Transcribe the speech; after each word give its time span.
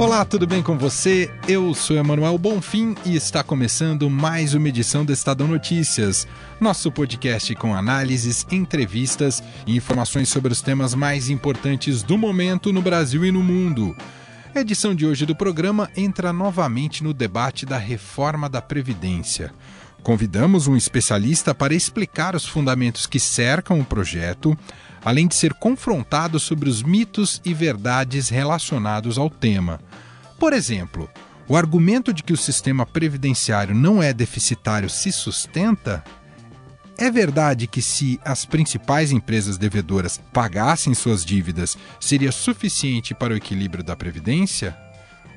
Olá, 0.00 0.24
tudo 0.24 0.46
bem 0.46 0.62
com 0.62 0.78
você? 0.78 1.30
Eu 1.46 1.74
sou 1.74 1.94
Emanuel 1.94 2.38
Bonfim 2.38 2.94
e 3.04 3.14
está 3.14 3.44
começando 3.44 4.08
mais 4.08 4.54
uma 4.54 4.66
edição 4.66 5.04
do 5.04 5.12
Estadão 5.12 5.46
Notícias, 5.46 6.26
nosso 6.58 6.90
podcast 6.90 7.54
com 7.56 7.74
análises, 7.74 8.46
entrevistas 8.50 9.42
e 9.66 9.76
informações 9.76 10.30
sobre 10.30 10.54
os 10.54 10.62
temas 10.62 10.94
mais 10.94 11.28
importantes 11.28 12.02
do 12.02 12.16
momento 12.16 12.72
no 12.72 12.80
Brasil 12.80 13.26
e 13.26 13.30
no 13.30 13.42
mundo. 13.42 13.94
A 14.54 14.60
edição 14.60 14.94
de 14.94 15.04
hoje 15.04 15.26
do 15.26 15.36
programa 15.36 15.90
entra 15.94 16.32
novamente 16.32 17.04
no 17.04 17.12
debate 17.12 17.66
da 17.66 17.76
reforma 17.76 18.48
da 18.48 18.62
Previdência. 18.62 19.52
Convidamos 20.02 20.66
um 20.66 20.78
especialista 20.78 21.54
para 21.54 21.74
explicar 21.74 22.34
os 22.34 22.46
fundamentos 22.46 23.06
que 23.06 23.20
cercam 23.20 23.78
o 23.78 23.84
projeto, 23.84 24.56
além 25.04 25.26
de 25.26 25.34
ser 25.34 25.54
confrontado 25.54 26.38
sobre 26.38 26.68
os 26.68 26.82
mitos 26.82 27.40
e 27.44 27.54
verdades 27.54 28.28
relacionados 28.28 29.18
ao 29.18 29.30
tema. 29.30 29.80
Por 30.38 30.52
exemplo, 30.52 31.08
o 31.48 31.56
argumento 31.56 32.12
de 32.12 32.22
que 32.22 32.32
o 32.32 32.36
sistema 32.36 32.86
previdenciário 32.86 33.74
não 33.74 34.02
é 34.02 34.12
deficitário 34.12 34.88
se 34.88 35.10
sustenta? 35.10 36.04
É 36.96 37.10
verdade 37.10 37.66
que, 37.66 37.80
se 37.80 38.20
as 38.24 38.44
principais 38.44 39.10
empresas 39.10 39.56
devedoras 39.56 40.20
pagassem 40.32 40.92
suas 40.92 41.24
dívidas, 41.24 41.76
seria 41.98 42.30
suficiente 42.30 43.14
para 43.14 43.32
o 43.32 43.36
equilíbrio 43.36 43.82
da 43.82 43.96
Previdência? 43.96 44.76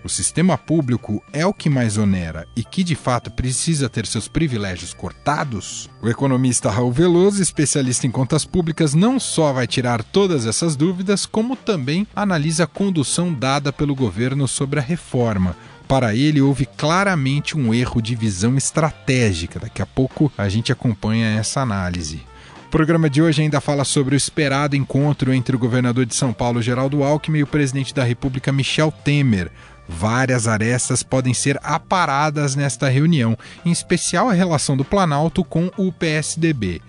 O 0.03 0.09
sistema 0.09 0.57
público 0.57 1.23
é 1.31 1.45
o 1.45 1.53
que 1.53 1.69
mais 1.69 1.97
onera 1.97 2.45
e 2.55 2.63
que 2.63 2.83
de 2.83 2.95
fato 2.95 3.31
precisa 3.31 3.87
ter 3.87 4.05
seus 4.05 4.27
privilégios 4.27 4.93
cortados? 4.93 5.89
O 6.01 6.09
economista 6.09 6.69
Raul 6.69 6.91
Veloso, 6.91 7.41
especialista 7.41 8.05
em 8.05 8.11
contas 8.11 8.43
públicas, 8.43 8.93
não 8.93 9.19
só 9.19 9.53
vai 9.53 9.65
tirar 9.65 10.03
todas 10.03 10.45
essas 10.45 10.75
dúvidas, 10.75 11.25
como 11.25 11.55
também 11.55 12.05
analisa 12.13 12.65
a 12.65 12.67
condução 12.67 13.33
dada 13.33 13.71
pelo 13.71 13.95
governo 13.95 14.47
sobre 14.47 14.79
a 14.79 14.83
reforma. 14.83 15.55
Para 15.87 16.15
ele, 16.15 16.41
houve 16.41 16.65
claramente 16.65 17.57
um 17.57 17.73
erro 17.73 18.01
de 18.01 18.15
visão 18.15 18.57
estratégica. 18.57 19.59
Daqui 19.59 19.81
a 19.81 19.85
pouco 19.85 20.31
a 20.37 20.49
gente 20.49 20.71
acompanha 20.71 21.37
essa 21.39 21.61
análise. 21.61 22.21
O 22.65 22.69
programa 22.73 23.07
de 23.07 23.21
hoje 23.21 23.43
ainda 23.43 23.61
fala 23.61 23.83
sobre 23.83 24.15
o 24.15 24.17
esperado 24.17 24.75
encontro 24.75 25.31
entre 25.31 25.55
o 25.55 25.59
governador 25.59 26.05
de 26.07 26.15
São 26.15 26.33
Paulo, 26.33 26.61
Geraldo 26.61 27.03
Alckmin, 27.03 27.39
e 27.39 27.43
o 27.43 27.47
presidente 27.47 27.93
da 27.93 28.03
República, 28.03 28.51
Michel 28.51 28.91
Temer. 28.91 29.51
Várias 29.87 30.47
arestas 30.47 31.03
podem 31.03 31.33
ser 31.33 31.59
aparadas 31.61 32.55
nesta 32.55 32.89
reunião, 32.89 33.37
em 33.65 33.71
especial 33.71 34.29
a 34.29 34.33
relação 34.33 34.77
do 34.77 34.85
Planalto 34.85 35.43
com 35.43 35.69
o 35.77 35.91
PSDB, 35.91 36.81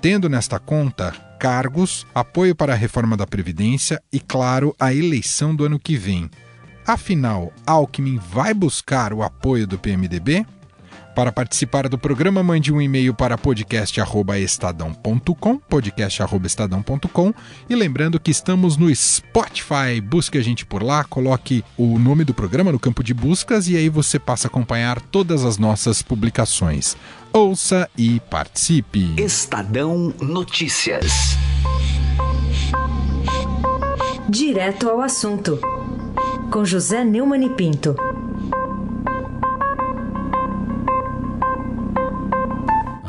tendo 0.00 0.28
nesta 0.28 0.58
conta 0.58 1.12
cargos, 1.38 2.06
apoio 2.14 2.54
para 2.54 2.72
a 2.72 2.76
reforma 2.76 3.16
da 3.16 3.26
Previdência 3.26 4.02
e, 4.12 4.18
claro, 4.18 4.74
a 4.78 4.92
eleição 4.92 5.54
do 5.54 5.64
ano 5.64 5.78
que 5.78 5.96
vem. 5.96 6.30
Afinal, 6.86 7.52
Alckmin 7.66 8.18
vai 8.30 8.54
buscar 8.54 9.12
o 9.12 9.22
apoio 9.22 9.66
do 9.66 9.78
PMDB? 9.78 10.46
Para 11.16 11.32
participar 11.32 11.88
do 11.88 11.96
programa, 11.96 12.42
mande 12.42 12.70
um 12.70 12.78
e-mail 12.78 13.14
para 13.14 13.38
podcast@estadão.com, 13.38 15.56
podcast@estadão.com, 15.56 17.32
e 17.70 17.74
lembrando 17.74 18.20
que 18.20 18.30
estamos 18.30 18.76
no 18.76 18.94
Spotify. 18.94 19.98
Busque 20.02 20.36
a 20.36 20.42
gente 20.42 20.66
por 20.66 20.82
lá, 20.82 21.04
coloque 21.04 21.64
o 21.74 21.98
nome 21.98 22.22
do 22.22 22.34
programa 22.34 22.70
no 22.70 22.78
campo 22.78 23.02
de 23.02 23.14
buscas 23.14 23.66
e 23.66 23.78
aí 23.78 23.88
você 23.88 24.18
passa 24.18 24.46
a 24.46 24.50
acompanhar 24.50 25.00
todas 25.00 25.42
as 25.42 25.56
nossas 25.56 26.02
publicações. 26.02 26.98
Ouça 27.32 27.88
e 27.96 28.20
participe. 28.28 29.14
Estadão 29.16 30.12
Notícias. 30.20 31.38
Direto 34.28 34.90
ao 34.90 35.00
assunto. 35.00 35.58
Com 36.50 36.62
José 36.62 37.02
Neumann 37.02 37.46
e 37.46 37.48
Pinto. 37.48 37.96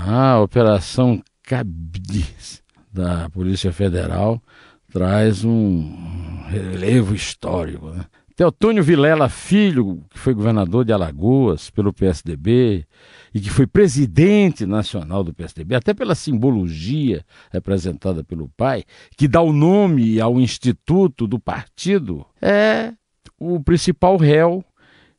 A 0.10 0.40
Operação 0.40 1.22
Cabis 1.44 2.64
da 2.90 3.30
Polícia 3.30 3.74
Federal 3.74 4.42
traz 4.90 5.44
um 5.44 6.46
relevo 6.48 7.14
histórico. 7.14 7.90
Né? 7.90 8.06
Teotônio 8.34 8.82
Vilela 8.82 9.28
Filho, 9.28 10.02
que 10.10 10.18
foi 10.18 10.34
governador 10.34 10.86
de 10.86 10.94
Alagoas 10.94 11.70
pelo 11.70 11.92
PSDB 11.92 12.86
e 13.34 13.42
que 13.42 13.50
foi 13.50 13.68
presidente 13.68 14.66
nacional 14.66 15.26
do 15.26 15.34
PSDB, 15.34 15.76
até 15.76 15.94
pela 15.94 16.16
simbologia 16.16 17.26
representada 17.52 18.24
pelo 18.24 18.48
pai, 18.56 18.86
que 19.18 19.28
dá 19.28 19.42
o 19.42 19.52
nome 19.52 20.22
ao 20.22 20.40
instituto 20.40 21.28
do 21.28 21.38
partido, 21.38 22.26
é 22.42 22.94
o 23.38 23.60
principal 23.60 24.16
réu 24.16 24.64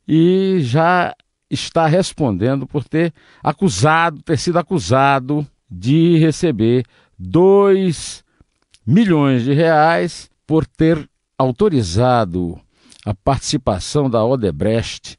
e 0.07 0.61
já 0.61 1.13
está 1.49 1.87
respondendo 1.87 2.67
por 2.67 2.83
ter 2.83 3.13
acusado, 3.43 4.21
ter 4.21 4.37
sido 4.37 4.59
acusado 4.59 5.45
de 5.69 6.17
receber 6.17 6.85
2 7.17 8.23
milhões 8.85 9.43
de 9.43 9.53
reais 9.53 10.29
por 10.45 10.65
ter 10.65 11.09
autorizado 11.37 12.59
a 13.05 13.13
participação 13.13 14.09
da 14.09 14.23
Odebrecht 14.23 15.17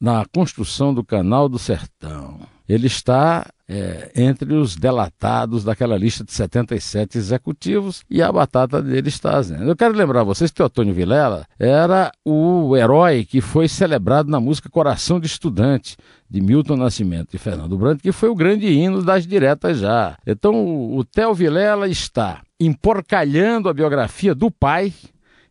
na 0.00 0.24
construção 0.26 0.92
do 0.92 1.04
Canal 1.04 1.48
do 1.48 1.58
Sertão. 1.58 2.40
Ele 2.72 2.86
está 2.86 3.46
é, 3.68 4.10
entre 4.16 4.54
os 4.54 4.76
delatados 4.76 5.62
daquela 5.62 5.94
lista 5.94 6.24
de 6.24 6.32
77 6.32 7.18
executivos 7.18 8.02
e 8.08 8.22
a 8.22 8.32
batata 8.32 8.82
dele 8.82 9.10
está 9.10 9.36
azendo. 9.36 9.64
Eu 9.64 9.76
quero 9.76 9.94
lembrar 9.94 10.22
vocês 10.22 10.50
que 10.50 10.56
Teotônio 10.56 10.94
Vilela 10.94 11.46
era 11.58 12.10
o 12.24 12.74
herói 12.74 13.26
que 13.26 13.42
foi 13.42 13.68
celebrado 13.68 14.30
na 14.30 14.40
música 14.40 14.70
Coração 14.70 15.20
de 15.20 15.26
Estudante, 15.26 15.98
de 16.30 16.40
Milton 16.40 16.76
Nascimento 16.76 17.34
e 17.34 17.38
Fernando 17.38 17.76
Brandt, 17.76 18.02
que 18.02 18.10
foi 18.10 18.30
o 18.30 18.34
grande 18.34 18.66
hino 18.66 19.02
das 19.02 19.26
diretas 19.26 19.80
já. 19.80 20.16
Então 20.26 20.54
o 20.96 21.04
Theo 21.04 21.34
Vilela 21.34 21.86
está 21.88 22.40
emporcalhando 22.58 23.68
a 23.68 23.74
biografia 23.74 24.34
do 24.34 24.50
pai, 24.50 24.94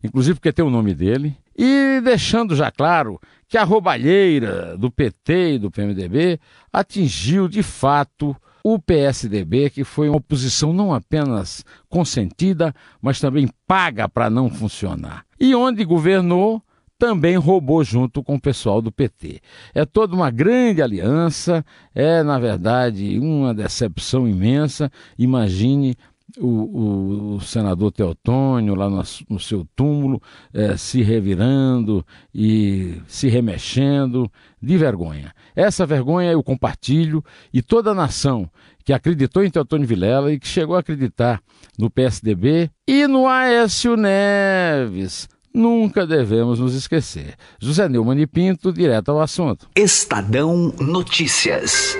inclusive 0.02 0.40
porque 0.40 0.52
tem 0.52 0.64
o 0.64 0.70
nome 0.70 0.92
dele, 0.92 1.36
e 1.56 2.00
deixando 2.02 2.56
já 2.56 2.68
claro 2.72 3.20
que 3.52 3.58
a 3.58 3.64
roubalheira 3.64 4.78
do 4.78 4.90
PT 4.90 5.56
e 5.56 5.58
do 5.58 5.70
PMDB 5.70 6.40
atingiu 6.72 7.46
de 7.48 7.62
fato 7.62 8.34
o 8.64 8.78
PSDB, 8.78 9.68
que 9.68 9.84
foi 9.84 10.08
uma 10.08 10.16
oposição 10.16 10.72
não 10.72 10.94
apenas 10.94 11.62
consentida, 11.86 12.74
mas 13.02 13.20
também 13.20 13.46
paga 13.66 14.08
para 14.08 14.30
não 14.30 14.48
funcionar. 14.48 15.26
E 15.38 15.54
onde 15.54 15.84
governou, 15.84 16.62
também 16.98 17.36
roubou 17.36 17.84
junto 17.84 18.22
com 18.22 18.36
o 18.36 18.40
pessoal 18.40 18.80
do 18.80 18.90
PT. 18.90 19.42
É 19.74 19.84
toda 19.84 20.14
uma 20.14 20.30
grande 20.30 20.80
aliança, 20.80 21.62
é, 21.94 22.22
na 22.22 22.38
verdade, 22.38 23.18
uma 23.18 23.52
decepção 23.52 24.26
imensa. 24.26 24.90
Imagine 25.18 25.94
o, 26.38 26.46
o, 26.46 27.34
o, 27.36 27.40
senador 27.40 27.92
Teotônio 27.92 28.74
lá 28.74 28.88
no, 28.88 29.02
no 29.28 29.40
seu 29.40 29.66
túmulo 29.76 30.20
eh, 30.52 30.76
se 30.76 31.02
revirando 31.02 32.04
e 32.34 33.00
se 33.06 33.28
remexendo 33.28 34.30
de 34.60 34.76
vergonha. 34.78 35.34
Essa 35.54 35.84
vergonha 35.84 36.30
eu 36.30 36.42
compartilho 36.42 37.22
e 37.52 37.60
toda 37.60 37.90
a 37.90 37.94
nação 37.94 38.50
que 38.84 38.92
acreditou 38.92 39.44
em 39.44 39.50
Teotônio 39.50 39.86
Vilela 39.86 40.32
e 40.32 40.38
que 40.38 40.48
chegou 40.48 40.76
a 40.76 40.80
acreditar 40.80 41.40
no 41.78 41.90
PSDB 41.90 42.70
e 42.86 43.06
no 43.06 43.26
Aécio 43.26 43.96
Neves. 43.96 45.28
Nunca 45.54 46.06
devemos 46.06 46.58
nos 46.58 46.74
esquecer. 46.74 47.34
José 47.60 47.88
Neumann 47.88 48.20
e 48.20 48.26
Pinto, 48.26 48.72
direto 48.72 49.10
ao 49.10 49.20
assunto. 49.20 49.68
Estadão 49.76 50.72
Notícias. 50.80 51.96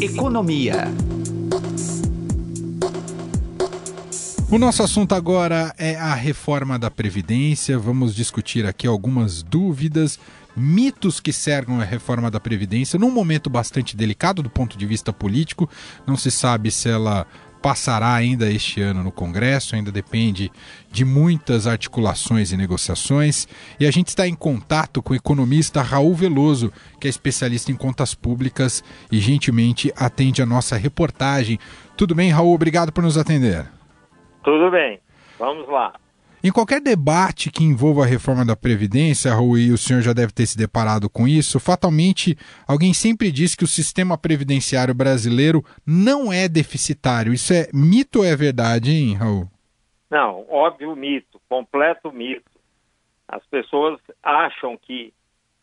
Economia. 0.00 0.92
O 4.50 4.58
nosso 4.58 4.82
assunto 4.82 5.14
agora 5.14 5.74
é 5.78 5.96
a 5.96 6.14
reforma 6.14 6.78
da 6.78 6.90
Previdência. 6.90 7.78
Vamos 7.78 8.14
discutir 8.14 8.66
aqui 8.66 8.86
algumas 8.86 9.42
dúvidas, 9.42 10.18
mitos 10.56 11.18
que 11.18 11.32
cercam 11.32 11.80
a 11.80 11.84
reforma 11.84 12.30
da 12.30 12.38
Previdência 12.38 12.98
num 12.98 13.10
momento 13.10 13.50
bastante 13.50 13.96
delicado 13.96 14.42
do 14.42 14.50
ponto 14.50 14.78
de 14.78 14.86
vista 14.86 15.12
político. 15.12 15.68
Não 16.06 16.16
se 16.16 16.30
sabe 16.30 16.70
se 16.70 16.88
ela 16.88 17.26
passará 17.60 18.12
ainda 18.12 18.52
este 18.52 18.82
ano 18.82 19.02
no 19.02 19.10
Congresso, 19.10 19.74
ainda 19.74 19.90
depende 19.90 20.52
de 20.92 21.02
muitas 21.02 21.66
articulações 21.66 22.52
e 22.52 22.56
negociações. 22.58 23.48
E 23.80 23.86
a 23.86 23.90
gente 23.90 24.08
está 24.08 24.28
em 24.28 24.34
contato 24.34 25.02
com 25.02 25.14
o 25.14 25.16
economista 25.16 25.80
Raul 25.80 26.14
Veloso, 26.14 26.70
que 27.00 27.06
é 27.06 27.10
especialista 27.10 27.72
em 27.72 27.74
contas 27.74 28.14
públicas 28.14 28.84
e 29.10 29.18
gentilmente 29.18 29.90
atende 29.96 30.42
a 30.42 30.46
nossa 30.46 30.76
reportagem. 30.76 31.58
Tudo 31.96 32.14
bem, 32.14 32.30
Raul? 32.30 32.54
Obrigado 32.54 32.92
por 32.92 33.02
nos 33.02 33.16
atender. 33.16 33.73
Tudo 34.44 34.70
bem, 34.70 35.00
vamos 35.38 35.66
lá. 35.68 35.94
Em 36.46 36.52
qualquer 36.52 36.78
debate 36.78 37.50
que 37.50 37.64
envolva 37.64 38.02
a 38.02 38.06
reforma 38.06 38.44
da 38.44 38.54
Previdência, 38.54 39.32
Raul, 39.32 39.56
e 39.56 39.72
o 39.72 39.78
senhor 39.78 40.02
já 40.02 40.12
deve 40.12 40.30
ter 40.30 40.44
se 40.44 40.58
deparado 40.58 41.08
com 41.08 41.26
isso, 41.26 41.58
fatalmente 41.58 42.36
alguém 42.68 42.92
sempre 42.92 43.32
diz 43.32 43.54
que 43.54 43.64
o 43.64 43.66
sistema 43.66 44.18
previdenciário 44.18 44.94
brasileiro 44.94 45.64
não 45.86 46.30
é 46.30 46.46
deficitário. 46.46 47.32
Isso 47.32 47.54
é 47.54 47.70
mito 47.72 48.18
ou 48.18 48.24
é 48.26 48.36
verdade, 48.36 48.90
hein, 48.90 49.14
Raul? 49.14 49.48
Não, 50.10 50.44
óbvio 50.50 50.94
mito, 50.94 51.40
completo 51.48 52.12
mito. 52.12 52.50
As 53.26 53.42
pessoas 53.46 53.98
acham 54.22 54.76
que 54.76 55.14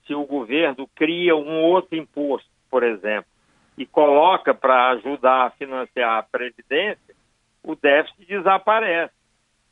se 0.07 0.15
o 0.15 0.25
governo 0.25 0.89
cria 0.95 1.35
um 1.35 1.61
outro 1.61 1.95
imposto, 1.95 2.49
por 2.71 2.81
exemplo, 2.81 3.29
e 3.77 3.85
coloca 3.85 4.51
para 4.51 4.89
ajudar 4.93 5.45
a 5.45 5.51
financiar 5.51 6.17
a 6.17 6.23
Previdência, 6.23 7.15
o 7.63 7.75
déficit 7.75 8.25
desaparece. 8.25 9.13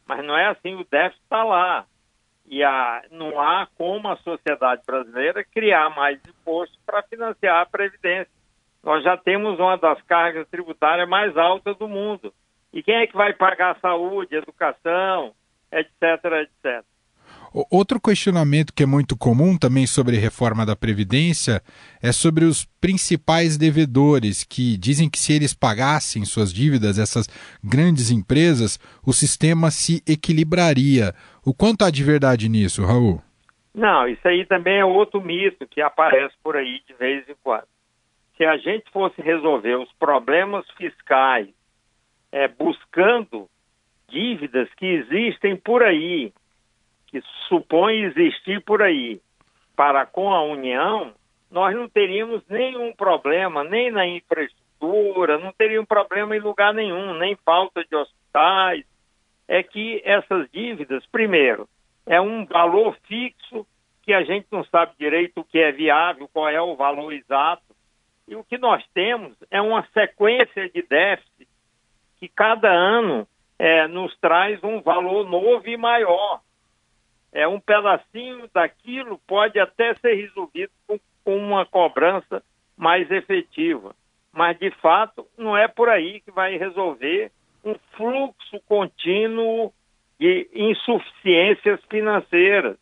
Mas 0.08 0.26
não 0.26 0.38
é 0.38 0.48
assim, 0.48 0.76
o 0.76 0.86
déficit 0.90 1.24
está 1.24 1.44
lá. 1.44 1.86
E 2.46 2.64
a, 2.64 3.04
não 3.12 3.40
há 3.40 3.68
como 3.78 4.08
a 4.08 4.18
sociedade 4.18 4.82
brasileira 4.86 5.44
criar 5.44 5.90
mais 5.92 6.20
impostos 6.28 6.78
para 6.86 7.04
financiar 7.04 7.62
a 7.62 7.66
Previdência. 7.66 8.32
Nós 8.84 9.04
já 9.04 9.18
temos 9.18 9.60
uma 9.60 9.78
das 9.78 10.02
cargas 10.04 10.48
tributárias 10.50 11.08
mais 11.08 11.38
altas 11.38 11.78
do 11.78 11.88
mundo. 11.88 12.34
E 12.74 12.82
quem 12.82 12.96
é 12.96 13.08
que 13.08 13.16
vai 13.16 13.34
pagar 13.34 13.80
saúde, 13.80 14.36
educação, 14.36 15.34
etc, 15.72 15.94
etc? 16.42 16.86
Outro 17.52 18.00
questionamento 18.00 18.74
que 18.74 18.84
é 18.84 18.86
muito 18.86 19.18
comum 19.18 19.58
também 19.58 19.88
sobre 19.88 20.18
reforma 20.18 20.66
da 20.66 20.76
Previdência 20.76 21.62
é 22.02 22.12
sobre 22.12 22.46
os 22.46 22.66
principais 22.80 23.58
devedores, 23.58 24.44
que 24.44 24.78
dizem 24.78 25.10
que 25.10 25.18
se 25.18 25.34
eles 25.34 25.54
pagassem 25.54 26.24
suas 26.26 26.54
dívidas, 26.54 27.00
essas 27.00 27.28
grandes 27.64 28.12
empresas, 28.12 28.78
o 29.06 29.12
sistema 29.12 29.72
se 29.72 30.04
equilibraria. 30.08 31.14
O 31.44 31.54
quanto 31.54 31.84
há 31.84 31.90
de 31.90 32.04
verdade 32.04 32.48
nisso, 32.48 32.86
Raul? 32.86 33.22
Não, 33.74 34.08
isso 34.08 34.28
aí 34.28 34.46
também 34.46 34.78
é 34.78 34.86
outro 34.86 35.22
mito 35.22 35.68
que 35.68 35.82
aparece 35.82 36.36
por 36.44 36.56
aí 36.56 36.82
de 36.88 36.94
vez 36.94 37.28
em 37.28 37.36
quando. 37.44 37.68
Se 38.38 38.46
a 38.46 38.58
gente 38.58 38.90
fosse 38.92 39.22
resolver 39.22 39.76
os 39.76 39.92
problemas 39.94 40.66
fiscais 40.78 41.50
é, 42.32 42.48
buscando 42.48 43.48
dívidas 44.08 44.68
que 44.76 44.86
existem 44.86 45.56
por 45.56 45.84
aí, 45.84 46.32
que 47.10 47.22
supõe 47.48 48.04
existir 48.04 48.62
por 48.62 48.82
aí, 48.82 49.20
para 49.76 50.06
com 50.06 50.32
a 50.32 50.44
União, 50.44 51.14
nós 51.50 51.76
não 51.76 51.90
teríamos 51.90 52.44
nenhum 52.48 52.94
problema, 52.94 53.64
nem 53.64 53.92
na 53.92 54.06
infraestrutura, 54.06 55.38
não 55.38 55.52
teríamos 55.52 55.88
problema 55.88 56.36
em 56.36 56.40
lugar 56.40 56.74
nenhum, 56.74 57.14
nem 57.16 57.36
falta 57.38 57.84
de 57.84 57.96
hospitais. 57.96 58.86
É 59.48 59.64
que 59.64 60.02
essas 60.06 60.50
dívidas, 60.52 61.04
primeiro, 61.08 61.68
é 62.06 62.22
um 62.22 62.46
valor 62.46 62.96
fixo 63.08 63.66
que 64.04 64.14
a 64.14 64.24
gente 64.24 64.48
não 64.52 64.64
sabe 64.66 64.94
direito 65.00 65.40
o 65.40 65.44
que 65.44 65.60
é 65.60 65.72
viável, 65.72 66.30
qual 66.32 66.50
é 66.50 66.62
o 66.62 66.76
valor 66.76 67.12
exato. 67.14 67.64
E 68.28 68.36
o 68.36 68.44
que 68.44 68.58
nós 68.58 68.84
temos 68.94 69.36
é 69.50 69.60
uma 69.60 69.88
sequência 69.94 70.70
de 70.70 70.84
déficit 70.84 71.48
que 72.20 72.28
cada 72.28 72.70
ano 72.70 73.28
é, 73.58 73.88
nos 73.88 74.16
traz 74.20 74.64
um 74.64 74.82
valor 74.82 75.28
novo 75.28 75.68
e 75.68 75.78
maior 75.78 76.42
é 77.32 77.48
um 77.48 77.60
pedacinho 77.60 78.50
daquilo 78.54 79.20
pode 79.28 79.60
até 79.60 79.94
ser 79.96 80.16
resolvido 80.16 80.72
com, 80.88 81.00
com 81.24 81.38
uma 81.38 81.66
cobrança 81.66 82.44
mais 82.76 83.10
efetiva. 83.12 83.96
Mas, 84.32 84.58
de 84.58 84.72
fato, 84.82 85.26
não 85.38 85.58
é 85.58 85.68
por 85.68 85.90
aí 85.90 86.22
que 86.22 86.32
vai 86.32 86.58
resolver 86.58 87.32
um 87.64 87.76
fluxo 87.96 88.60
contínuo 88.68 89.74
de 90.20 90.50
insuficiências 90.54 91.80
financeiras. 91.90 92.78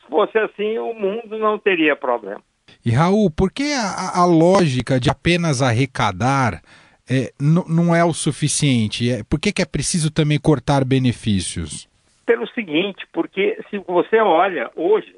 Se 0.00 0.08
fosse 0.08 0.38
assim, 0.38 0.78
o 0.78 0.92
mundo 0.94 1.38
não 1.38 1.58
teria 1.58 1.96
problema. 1.96 2.42
E, 2.84 2.90
Raul, 2.90 3.30
por 3.30 3.50
que 3.50 3.72
a, 3.72 4.20
a 4.20 4.26
lógica 4.26 5.00
de 5.00 5.10
apenas 5.10 5.62
arrecadar 5.62 6.62
é, 7.08 7.32
não 7.40 7.94
é 7.94 8.04
o 8.04 8.12
suficiente? 8.12 9.10
É, 9.10 9.22
por 9.24 9.40
que, 9.40 9.52
que 9.52 9.62
é 9.62 9.66
preciso 9.66 10.10
também 10.10 10.38
cortar 10.38 10.84
benefícios? 10.84 11.88
Pelo 12.24 12.46
seguinte, 12.48 13.06
porque 13.12 13.62
se 13.70 13.78
você 13.78 14.18
olha 14.18 14.70
hoje 14.74 15.16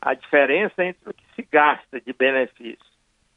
a 0.00 0.14
diferença 0.14 0.84
entre 0.84 1.10
o 1.10 1.14
que 1.14 1.24
se 1.34 1.42
gasta 1.50 2.00
de 2.00 2.12
benefício 2.12 2.86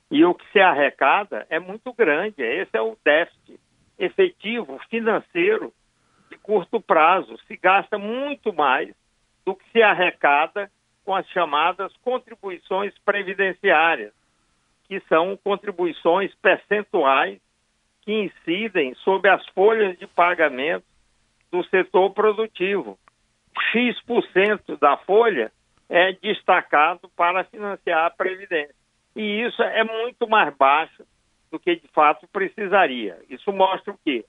e 0.09 0.23
o 0.25 0.33
que 0.33 0.45
se 0.51 0.59
arrecada 0.59 1.47
é 1.49 1.59
muito 1.59 1.93
grande. 1.93 2.43
Esse 2.43 2.77
é 2.77 2.81
o 2.81 2.97
déficit 3.03 3.59
efetivo 3.97 4.79
financeiro 4.89 5.73
de 6.29 6.37
curto 6.37 6.81
prazo. 6.81 7.37
Se 7.47 7.55
gasta 7.57 7.97
muito 7.97 8.53
mais 8.53 8.93
do 9.45 9.55
que 9.55 9.69
se 9.71 9.81
arrecada 9.81 10.69
com 11.03 11.15
as 11.15 11.27
chamadas 11.29 11.95
contribuições 12.03 12.93
previdenciárias, 12.99 14.13
que 14.87 14.99
são 15.01 15.35
contribuições 15.37 16.33
percentuais 16.35 17.39
que 18.01 18.11
incidem 18.11 18.93
sobre 18.95 19.29
as 19.29 19.45
folhas 19.49 19.97
de 19.97 20.07
pagamento 20.07 20.85
do 21.51 21.63
setor 21.65 22.11
produtivo. 22.11 22.97
X% 23.71 24.77
da 24.79 24.97
folha 24.97 25.51
é 25.89 26.13
destacado 26.13 27.09
para 27.15 27.43
financiar 27.43 28.05
a 28.05 28.09
Previdência. 28.09 28.73
E 29.15 29.41
isso 29.41 29.61
é 29.61 29.83
muito 29.83 30.27
mais 30.27 30.55
baixo 30.55 31.03
do 31.51 31.59
que 31.59 31.75
de 31.75 31.87
fato 31.89 32.27
precisaria. 32.31 33.19
Isso 33.29 33.51
mostra 33.51 33.93
o 33.93 33.99
quê? 34.03 34.25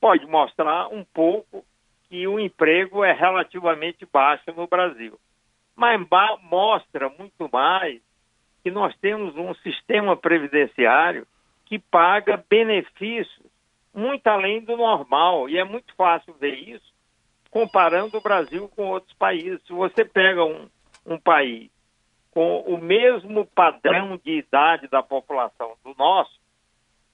Pode 0.00 0.24
mostrar 0.26 0.86
um 0.88 1.04
pouco 1.04 1.64
que 2.08 2.26
o 2.26 2.38
emprego 2.38 3.04
é 3.04 3.12
relativamente 3.12 4.06
baixo 4.10 4.44
no 4.56 4.68
Brasil. 4.68 5.18
Mas 5.74 6.00
mostra 6.42 7.08
muito 7.08 7.48
mais 7.52 8.00
que 8.62 8.70
nós 8.70 8.96
temos 8.98 9.34
um 9.36 9.52
sistema 9.54 10.16
previdenciário 10.16 11.26
que 11.66 11.78
paga 11.78 12.42
benefícios 12.48 13.49
muito 13.94 14.26
além 14.26 14.60
do 14.60 14.76
normal. 14.76 15.48
E 15.48 15.58
é 15.58 15.64
muito 15.64 15.94
fácil 15.94 16.34
ver 16.34 16.54
isso 16.54 16.90
comparando 17.50 18.16
o 18.16 18.20
Brasil 18.20 18.68
com 18.68 18.86
outros 18.86 19.12
países. 19.14 19.60
Se 19.66 19.72
você 19.72 20.04
pega 20.04 20.44
um, 20.44 20.68
um 21.04 21.18
país 21.18 21.70
com 22.30 22.60
o 22.60 22.78
mesmo 22.78 23.44
padrão 23.44 24.16
de 24.16 24.38
idade 24.38 24.86
da 24.86 25.02
população 25.02 25.74
do 25.84 25.94
nosso, 25.98 26.40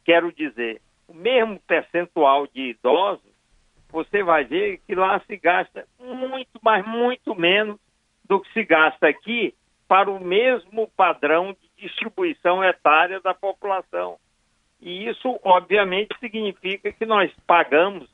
quero 0.04 0.30
dizer, 0.30 0.80
o 1.08 1.14
mesmo 1.14 1.58
percentual 1.60 2.46
de 2.46 2.70
idosos, 2.70 3.34
você 3.88 4.22
vai 4.22 4.44
ver 4.44 4.80
que 4.86 4.94
lá 4.94 5.18
se 5.20 5.36
gasta 5.36 5.86
muito, 5.98 6.60
mas 6.62 6.86
muito 6.86 7.34
menos 7.34 7.78
do 8.24 8.40
que 8.40 8.52
se 8.52 8.64
gasta 8.64 9.08
aqui 9.08 9.54
para 9.88 10.10
o 10.10 10.22
mesmo 10.22 10.88
padrão 10.96 11.54
de 11.54 11.70
distribuição 11.86 12.62
etária 12.62 13.20
da 13.20 13.32
população. 13.32 14.18
E 14.80 15.08
isso, 15.08 15.38
obviamente, 15.42 16.14
significa 16.20 16.92
que 16.92 17.06
nós 17.06 17.30
pagamos 17.46 18.08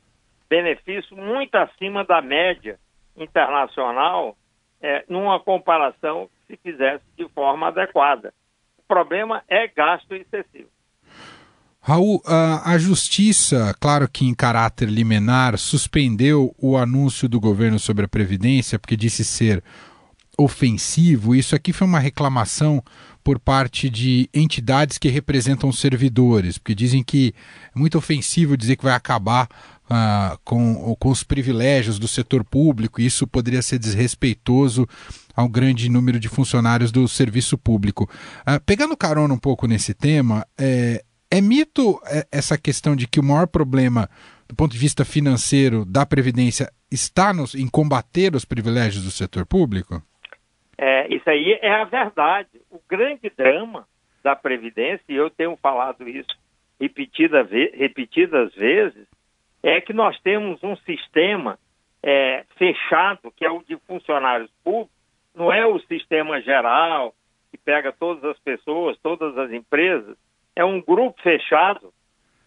benefício 0.48 1.16
muito 1.16 1.54
acima 1.54 2.04
da 2.04 2.20
média 2.20 2.78
internacional 3.16 4.36
é, 4.80 5.04
numa 5.08 5.40
comparação 5.40 6.28
se 6.46 6.56
fizesse 6.56 7.04
de 7.16 7.28
forma 7.28 7.68
adequada. 7.68 8.34
O 8.78 8.82
problema 8.86 9.42
é 9.48 9.66
gasto 9.68 10.14
excessivo. 10.14 10.68
Raul, 11.80 12.22
a, 12.24 12.78
Justiça, 12.78 13.74
claro 13.80 14.08
que 14.08 14.24
em 14.24 14.34
caráter 14.34 14.88
liminar, 14.88 15.58
suspendeu 15.58 16.54
o 16.56 16.76
anúncio 16.76 17.28
do 17.28 17.40
governo 17.40 17.78
sobre 17.78 18.04
a 18.04 18.08
Previdência, 18.08 18.78
porque 18.78 18.96
disse 18.96 19.24
ser 19.24 19.64
ofensivo. 20.38 21.34
Isso 21.34 21.54
aqui 21.54 21.72
foi 21.72 21.86
uma 21.86 21.98
reclamação 21.98 22.82
por 23.22 23.38
parte 23.38 23.88
de 23.88 24.28
entidades 24.34 24.98
que 24.98 25.08
representam 25.08 25.70
servidores, 25.70 26.58
porque 26.58 26.74
dizem 26.74 27.02
que 27.02 27.34
é 27.74 27.78
muito 27.78 27.96
ofensivo 27.96 28.56
dizer 28.56 28.76
que 28.76 28.84
vai 28.84 28.94
acabar 28.94 29.48
uh, 29.84 30.38
com, 30.44 30.96
com 30.98 31.08
os 31.08 31.22
privilégios 31.22 31.98
do 31.98 32.08
setor 32.08 32.42
público, 32.44 33.00
e 33.00 33.06
isso 33.06 33.26
poderia 33.26 33.62
ser 33.62 33.78
desrespeitoso 33.78 34.88
ao 35.36 35.48
grande 35.48 35.88
número 35.88 36.18
de 36.18 36.28
funcionários 36.28 36.90
do 36.90 37.06
serviço 37.06 37.56
público. 37.56 38.08
Uh, 38.40 38.60
pegando 38.66 38.96
carona 38.96 39.32
um 39.32 39.38
pouco 39.38 39.66
nesse 39.66 39.94
tema, 39.94 40.46
é, 40.58 41.04
é 41.30 41.40
mito 41.40 42.00
é, 42.06 42.26
essa 42.32 42.58
questão 42.58 42.96
de 42.96 43.06
que 43.06 43.20
o 43.20 43.24
maior 43.24 43.46
problema 43.46 44.10
do 44.48 44.56
ponto 44.56 44.72
de 44.72 44.78
vista 44.78 45.04
financeiro 45.04 45.84
da 45.84 46.04
Previdência 46.04 46.70
está 46.90 47.32
nos, 47.32 47.54
em 47.54 47.66
combater 47.66 48.34
os 48.34 48.44
privilégios 48.44 49.04
do 49.04 49.10
setor 49.10 49.46
público? 49.46 50.02
É, 50.84 51.06
isso 51.14 51.30
aí 51.30 51.56
é 51.62 51.74
a 51.74 51.84
verdade. 51.84 52.60
O 52.68 52.80
grande 52.88 53.30
drama 53.30 53.86
da 54.20 54.34
Previdência, 54.34 55.04
e 55.08 55.14
eu 55.14 55.30
tenho 55.30 55.56
falado 55.56 56.08
isso 56.08 56.36
repetida 56.80 57.44
repetidas 57.44 58.52
vezes, 58.52 59.06
é 59.62 59.80
que 59.80 59.92
nós 59.92 60.20
temos 60.22 60.60
um 60.64 60.74
sistema 60.78 61.56
é, 62.02 62.44
fechado, 62.56 63.30
que 63.30 63.44
é 63.44 63.50
o 63.52 63.62
de 63.62 63.76
funcionários 63.86 64.50
públicos, 64.64 64.90
não 65.32 65.52
é 65.52 65.64
o 65.64 65.78
sistema 65.82 66.40
geral, 66.40 67.14
que 67.52 67.58
pega 67.58 67.92
todas 67.92 68.24
as 68.24 68.38
pessoas, 68.40 68.98
todas 68.98 69.38
as 69.38 69.52
empresas, 69.52 70.16
é 70.56 70.64
um 70.64 70.82
grupo 70.82 71.22
fechado 71.22 71.94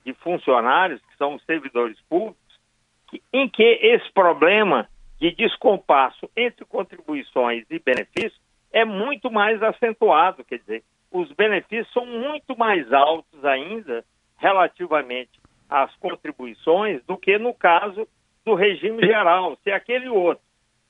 de 0.06 0.14
funcionários, 0.14 1.00
que 1.04 1.16
são 1.16 1.36
os 1.36 1.46
servidores 1.46 1.98
públicos, 2.10 2.60
que, 3.08 3.22
em 3.32 3.48
que 3.48 3.64
esse 3.64 4.12
problema 4.12 4.90
de 5.20 5.32
descompasso 5.32 6.30
entre 6.36 6.66
contribuições 6.66 7.66
e 7.70 7.80
benefícios 7.80 8.40
é 8.72 8.84
muito 8.84 9.32
mais 9.32 9.62
acentuado, 9.64 10.44
quer 10.44 10.60
dizer, 10.60 10.84
os 11.12 11.32
benefícios 11.32 11.92
são 11.94 12.06
muito 12.06 12.58
mais 12.58 12.92
altos 12.92 13.46
ainda 13.46 14.04
relativamente 14.38 15.40
às 15.70 15.96
contribuições 15.96 17.04
do 17.06 17.18
que 17.18 17.38
no 17.38 17.54
caso 17.54 18.08
do 18.44 18.54
regime 18.54 19.02
geral. 19.06 19.58
Se 19.64 19.72
aquele 19.72 20.10
outro, 20.10 20.44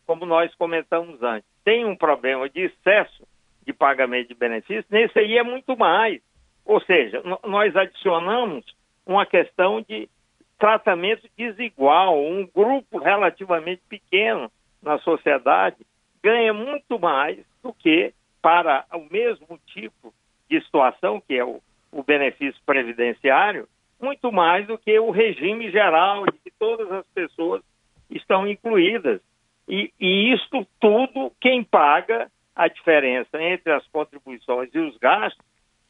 como 0.05 0.25
nós 0.25 0.53
comentamos 0.55 1.21
antes, 1.21 1.47
tem 1.63 1.85
um 1.85 1.95
problema 1.95 2.49
de 2.49 2.61
excesso 2.61 3.27
de 3.65 3.73
pagamento 3.73 4.29
de 4.29 4.35
benefícios, 4.35 4.85
nesse 4.89 5.17
aí 5.19 5.37
é 5.37 5.43
muito 5.43 5.77
mais. 5.77 6.21
Ou 6.65 6.81
seja, 6.81 7.21
nós 7.43 7.75
adicionamos 7.75 8.65
uma 9.05 9.25
questão 9.25 9.81
de 9.81 10.09
tratamento 10.57 11.27
desigual. 11.37 12.19
Um 12.19 12.47
grupo 12.47 12.97
relativamente 12.97 13.81
pequeno 13.87 14.51
na 14.81 14.97
sociedade 14.99 15.77
ganha 16.23 16.53
muito 16.53 16.99
mais 16.99 17.37
do 17.61 17.73
que 17.73 18.13
para 18.41 18.85
o 18.93 19.07
mesmo 19.11 19.59
tipo 19.67 20.13
de 20.49 20.61
situação, 20.61 21.21
que 21.21 21.35
é 21.35 21.43
o, 21.43 21.61
o 21.91 22.03
benefício 22.03 22.61
previdenciário, 22.65 23.67
muito 24.01 24.31
mais 24.31 24.67
do 24.67 24.77
que 24.77 24.99
o 24.99 25.11
regime 25.11 25.71
geral, 25.71 26.25
de 26.25 26.37
que 26.39 26.51
todas 26.51 26.91
as 26.91 27.05
pessoas 27.07 27.63
estão 28.09 28.47
incluídas. 28.47 29.19
E, 29.67 29.91
e 29.99 30.33
isto 30.33 30.65
tudo, 30.79 31.31
quem 31.41 31.63
paga 31.63 32.29
a 32.55 32.67
diferença 32.67 33.41
entre 33.41 33.73
as 33.73 33.85
contribuições 33.87 34.69
e 34.73 34.79
os 34.79 34.97
gastos, 34.97 35.43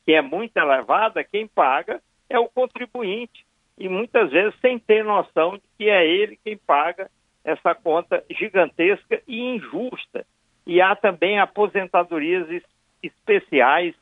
que 0.05 0.13
é 0.13 0.21
muito 0.21 0.55
elevada, 0.55 1.23
quem 1.23 1.47
paga 1.47 2.01
é 2.29 2.39
o 2.39 2.47
contribuinte. 2.47 3.45
E 3.77 3.89
muitas 3.89 4.31
vezes 4.31 4.57
sem 4.59 4.79
ter 4.79 5.03
noção 5.03 5.57
de 5.57 5.63
que 5.77 5.89
é 5.89 6.05
ele 6.05 6.39
quem 6.43 6.57
paga 6.57 7.09
essa 7.43 7.75
conta 7.75 8.23
gigantesca 8.31 9.21
e 9.27 9.39
injusta. 9.39 10.25
E 10.65 10.81
há 10.81 10.95
também 10.95 11.39
aposentadorias 11.39 12.63
especiais, 13.03 13.93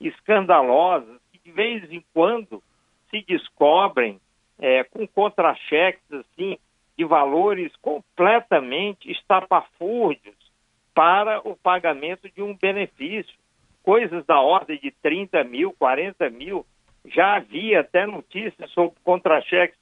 escandalosas, 0.00 1.20
que 1.32 1.38
de 1.44 1.50
vez 1.50 1.90
em 1.90 2.04
quando 2.12 2.62
se 3.10 3.24
descobrem 3.26 4.20
é, 4.58 4.84
com 4.84 5.06
contra-cheques 5.08 6.12
assim, 6.12 6.56
de 6.96 7.04
valores 7.04 7.74
completamente 7.76 9.10
estapafúrdios 9.10 10.36
para 10.94 11.40
o 11.46 11.56
pagamento 11.56 12.30
de 12.30 12.42
um 12.42 12.56
benefício. 12.56 13.34
Coisas 13.82 14.24
da 14.26 14.40
ordem 14.40 14.78
de 14.78 14.92
30 15.02 15.42
mil, 15.44 15.72
40 15.72 16.30
mil. 16.30 16.64
Já 17.06 17.36
havia 17.36 17.80
até 17.80 18.06
notícias 18.06 18.70
sobre 18.70 18.96
contra-cheques 19.04 19.78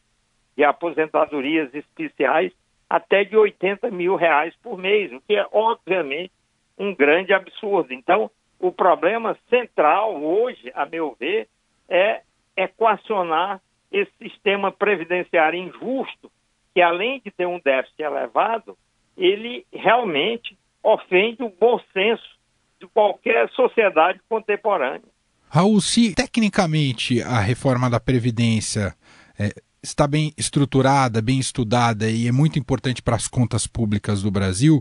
de 0.56 0.64
aposentadorias 0.64 1.74
especiais 1.74 2.52
até 2.88 3.24
de 3.24 3.36
80 3.36 3.90
mil 3.90 4.16
reais 4.16 4.54
por 4.62 4.76
mês, 4.76 5.12
o 5.12 5.20
que 5.20 5.36
é, 5.36 5.46
obviamente, 5.52 6.32
um 6.76 6.94
grande 6.94 7.32
absurdo. 7.32 7.92
Então, 7.92 8.30
o 8.58 8.72
problema 8.72 9.36
central 9.48 10.22
hoje, 10.22 10.72
a 10.74 10.84
meu 10.86 11.16
ver, 11.18 11.48
é 11.88 12.22
equacionar 12.56 13.60
esse 13.92 14.12
sistema 14.18 14.72
previdenciário 14.72 15.58
injusto, 15.58 16.30
que 16.74 16.80
além 16.80 17.20
de 17.20 17.30
ter 17.30 17.46
um 17.46 17.60
déficit 17.60 18.02
elevado, 18.02 18.76
ele 19.16 19.66
realmente 19.72 20.56
ofende 20.82 21.42
o 21.42 21.50
bom 21.50 21.78
senso 21.92 22.38
de 22.80 22.86
qualquer 22.88 23.48
sociedade 23.50 24.20
contemporânea. 24.28 25.09
Raul, 25.52 25.80
se 25.80 26.14
tecnicamente 26.14 27.20
a 27.22 27.40
reforma 27.40 27.90
da 27.90 27.98
Previdência 27.98 28.94
é, 29.36 29.50
está 29.82 30.06
bem 30.06 30.32
estruturada, 30.38 31.20
bem 31.20 31.40
estudada 31.40 32.08
e 32.08 32.28
é 32.28 32.32
muito 32.32 32.56
importante 32.56 33.02
para 33.02 33.16
as 33.16 33.26
contas 33.26 33.66
públicas 33.66 34.22
do 34.22 34.30
Brasil 34.30 34.78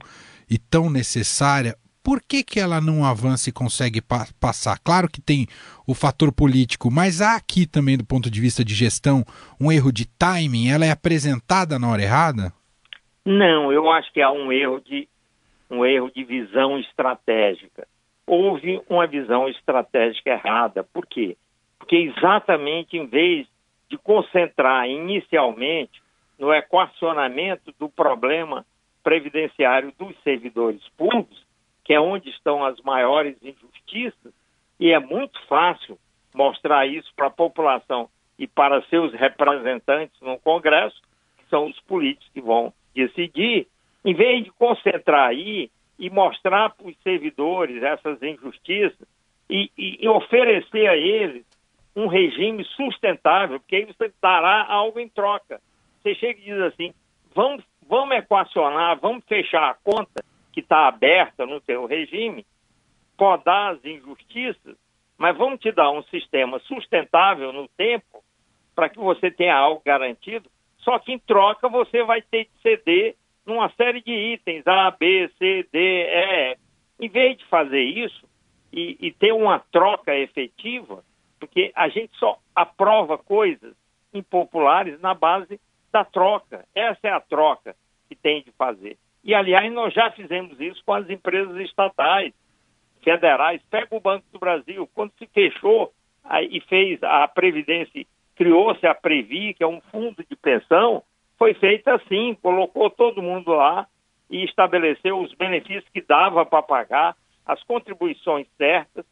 e 0.47 0.59
tão 0.59 0.87
necessária, 0.87 1.75
por 2.03 2.21
que, 2.21 2.43
que 2.43 2.59
ela 2.59 2.79
não 2.79 3.03
avança 3.03 3.49
e 3.49 3.51
consegue 3.51 3.99
pa 3.99 4.27
passar? 4.39 4.77
Claro 4.83 5.09
que 5.09 5.19
tem 5.19 5.47
o 5.87 5.95
fator 5.95 6.31
político, 6.31 6.91
mas 6.91 7.19
há 7.19 7.35
aqui 7.35 7.65
também, 7.65 7.97
do 7.97 8.05
ponto 8.05 8.29
de 8.29 8.39
vista 8.39 8.63
de 8.63 8.75
gestão, 8.75 9.25
um 9.59 9.71
erro 9.71 9.91
de 9.91 10.05
timing? 10.05 10.69
Ela 10.69 10.85
é 10.85 10.91
apresentada 10.91 11.79
na 11.79 11.89
hora 11.89 12.03
errada? 12.03 12.53
Não, 13.25 13.73
eu 13.73 13.89
acho 13.89 14.13
que 14.13 14.21
há 14.21 14.31
um 14.31 14.51
erro 14.51 14.79
de 14.81 15.09
um 15.67 15.83
erro 15.83 16.11
de 16.15 16.23
visão 16.23 16.79
estratégica. 16.79 17.87
Houve 18.31 18.79
uma 18.87 19.07
visão 19.07 19.49
estratégica 19.49 20.29
errada. 20.29 20.83
Por 20.83 21.07
quê? 21.07 21.35
Porque 21.79 21.95
exatamente 21.95 22.95
em 22.95 23.07
vez 23.07 23.47
de 23.89 23.97
concentrar 23.97 24.87
inicialmente 24.87 25.99
no 26.37 26.53
equacionamento 26.53 27.73
do 27.79 27.89
problema 27.89 28.63
previdenciário 29.03 29.91
dos 29.97 30.15
servidores 30.21 30.87
públicos, 30.89 31.43
que 31.83 31.91
é 31.91 31.99
onde 31.99 32.29
estão 32.29 32.63
as 32.63 32.79
maiores 32.81 33.35
injustiças, 33.41 34.31
e 34.79 34.91
é 34.91 34.99
muito 34.99 35.43
fácil 35.47 35.97
mostrar 36.31 36.85
isso 36.85 37.11
para 37.15 37.25
a 37.25 37.31
população 37.31 38.07
e 38.37 38.45
para 38.45 38.83
seus 38.83 39.11
representantes 39.11 40.21
no 40.21 40.37
Congresso, 40.37 41.01
que 41.39 41.49
são 41.49 41.65
os 41.65 41.79
políticos 41.79 42.29
que 42.31 42.41
vão 42.41 42.71
decidir, 42.93 43.67
em 44.05 44.13
vez 44.13 44.43
de 44.43 44.51
concentrar 44.51 45.29
aí 45.29 45.71
e 45.99 46.09
mostrar 46.09 46.69
para 46.69 46.87
os 46.87 46.97
servidores 47.03 47.83
essas 47.83 48.23
injustiças 48.23 49.05
e, 49.49 49.69
e, 49.77 50.05
e, 50.05 50.07
oferecer 50.07 50.87
a 50.87 50.95
eles 50.95 51.45
um 51.93 52.07
regime 52.07 52.63
sustentável, 52.63 53.59
porque 53.59 53.75
aí 53.75 53.85
você 53.85 54.11
dará 54.21 54.65
algo 54.65 54.99
em 54.99 55.09
troca. 55.09 55.59
Você 56.01 56.15
chega 56.15 56.39
e 56.39 56.45
diz 56.45 56.61
assim, 56.61 56.93
vamos, 57.35 57.63
vamos 57.85 58.15
equacionar, 58.15 58.97
vamos 59.01 59.25
fechar 59.25 59.71
a 59.71 59.73
conta 59.73 60.23
que 60.53 60.61
está 60.61 60.87
aberta 60.87 61.45
no 61.45 61.59
teu 61.59 61.85
regime, 61.85 62.45
podar 63.17 63.73
as 63.73 63.83
injustiças, 63.83 64.77
mas 65.17 65.37
vamos 65.37 65.59
te 65.59 65.71
dar 65.73 65.91
um 65.91 66.03
sistema 66.03 66.59
sustentável 66.59 67.51
no 67.51 67.67
tempo 67.69 68.23
para 68.73 68.87
que 68.87 68.97
você 68.97 69.29
tenha 69.29 69.55
algo 69.55 69.81
garantido, 69.85 70.49
só 70.77 70.97
que 70.99 71.11
em 71.11 71.19
troca 71.19 71.67
você 71.67 72.03
vai 72.03 72.21
ter 72.21 72.45
que 72.45 72.61
ceder 72.61 73.15
numa 73.45 73.69
série 73.71 74.01
de 74.01 74.11
itens, 74.11 74.65
A, 74.67 74.91
B, 74.91 75.29
C, 75.37 75.67
D, 75.71 75.79
E. 75.79 76.57
Em 76.99 77.09
vez 77.09 77.37
de 77.37 77.45
fazer 77.45 77.81
isso 77.81 78.27
e, 78.71 78.97
e 78.99 79.11
ter 79.11 79.31
uma 79.31 79.59
troca 79.71 80.15
efetiva, 80.15 81.03
porque 81.39 81.71
a 81.75 81.87
gente 81.89 82.15
só 82.17 82.37
aprova 82.55 83.17
coisas 83.17 83.73
impopulares 84.13 84.99
na 84.99 85.13
base 85.13 85.59
da 85.91 86.03
troca. 86.03 86.65
Essa 86.75 87.07
é 87.07 87.11
a 87.11 87.21
troca 87.21 87.75
que 88.07 88.15
tem 88.15 88.43
de 88.43 88.51
fazer. 88.51 88.97
E, 89.23 89.33
aliás, 89.33 89.71
nós 89.71 89.93
já 89.93 90.11
fizemos 90.11 90.59
isso 90.59 90.81
com 90.85 90.93
as 90.93 91.09
empresas 91.09 91.55
estatais, 91.57 92.33
federais. 93.01 93.61
Pega 93.69 93.95
o 93.95 93.99
Banco 93.99 94.25
do 94.31 94.39
Brasil, 94.39 94.89
quando 94.93 95.11
se 95.17 95.27
fechou 95.27 95.91
e 96.49 96.61
fez 96.61 97.01
a 97.03 97.27
Previdência, 97.27 98.05
criou-se 98.35 98.85
a 98.85 98.93
Previ, 98.93 99.53
que 99.53 99.63
é 99.63 99.67
um 99.67 99.81
fundo 99.91 100.23
de 100.29 100.35
pensão, 100.35 101.03
foi 101.39 101.53
feita 101.53 101.95
assim, 101.95 102.35
colocou 102.41 102.89
todo 102.89 103.23
mundo 103.23 103.53
lá 103.53 103.87
e 104.29 104.43
estabeleceu 104.43 105.17
os 105.17 105.33
benefícios 105.33 105.87
que 105.93 106.01
dava 106.01 106.45
para 106.45 106.61
pagar, 106.61 107.15
as 107.45 107.63
contribuições 107.63 108.45
certas, 108.57 109.05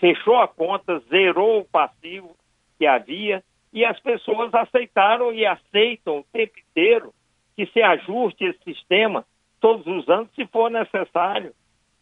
fechou 0.00 0.36
a 0.38 0.48
conta, 0.48 0.98
zerou 1.10 1.60
o 1.60 1.64
passivo 1.64 2.34
que 2.78 2.86
havia 2.86 3.44
e 3.72 3.84
as 3.84 4.00
pessoas 4.00 4.52
aceitaram 4.54 5.32
e 5.32 5.44
aceitam 5.44 6.20
o 6.20 6.24
tempo 6.32 6.58
inteiro 6.58 7.12
que 7.54 7.66
se 7.66 7.82
ajuste 7.82 8.44
esse 8.44 8.64
sistema 8.64 9.24
todos 9.60 9.86
os 9.86 10.08
anos, 10.08 10.30
se 10.34 10.46
for 10.46 10.70
necessário, 10.70 11.52